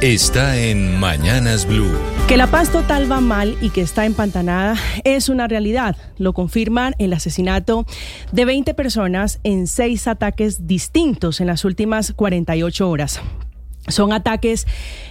[0.00, 1.92] Está en Mañanas Blue.
[2.26, 5.94] Que la paz total va mal y que está empantanada es una realidad.
[6.16, 7.84] Lo confirman el asesinato
[8.32, 13.20] de 20 personas en seis ataques distintos en las últimas 48 horas.
[13.90, 14.66] Son ataques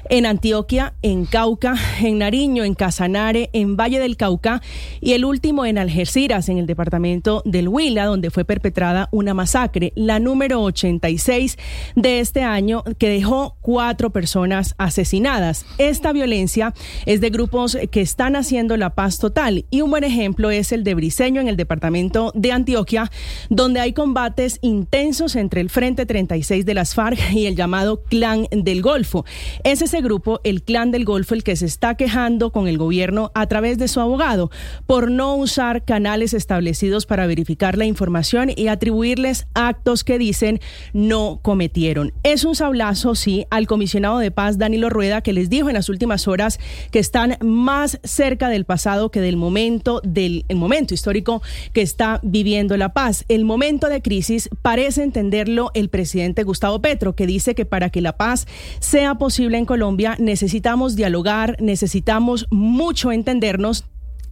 [0.09, 4.61] en Antioquia, en Cauca, en Nariño, en Casanare, en Valle del Cauca
[5.01, 9.93] y el último en Algeciras, en el departamento del Huila, donde fue perpetrada una masacre,
[9.95, 11.57] la número 86
[11.95, 15.65] de este año, que dejó cuatro personas asesinadas.
[15.77, 16.73] Esta violencia
[17.05, 20.83] es de grupos que están haciendo la paz total y un buen ejemplo es el
[20.83, 23.11] de Briseño, en el departamento de Antioquia,
[23.49, 28.47] donde hay combates intensos entre el Frente 36 de las FARC y el llamado Clan
[28.69, 29.25] del Golfo.
[29.63, 33.31] Es ese grupo, el Clan del Golfo, el que se está quejando con el gobierno
[33.33, 34.51] a través de su abogado
[34.85, 40.59] por no usar canales establecidos para verificar la información y atribuirles actos que dicen
[40.93, 42.13] no cometieron.
[42.23, 45.89] Es un sablazo, sí, al comisionado de paz Danilo Rueda, que les dijo en las
[45.89, 46.59] últimas horas
[46.91, 51.41] que están más cerca del pasado que del momento, del el momento histórico
[51.73, 53.25] que está viviendo la paz.
[53.29, 58.01] El momento de crisis parece entenderlo el presidente Gustavo Petro, que dice que para que
[58.01, 58.45] la paz
[58.79, 63.85] sea posible en Colombia, necesitamos dialogar, necesitamos mucho entendernos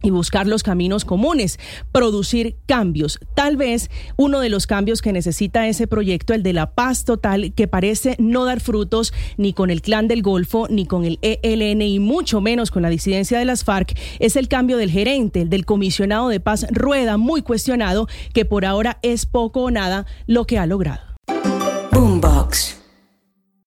[0.03, 1.59] y buscar los caminos comunes,
[1.91, 3.19] producir cambios.
[3.35, 7.53] Tal vez uno de los cambios que necesita ese proyecto, el de la paz total,
[7.53, 11.81] que parece no dar frutos ni con el clan del Golfo, ni con el ELN
[11.81, 15.49] y mucho menos con la disidencia de las FARC, es el cambio del gerente, el
[15.49, 20.45] del comisionado de paz Rueda, muy cuestionado, que por ahora es poco o nada lo
[20.45, 21.06] que ha logrado.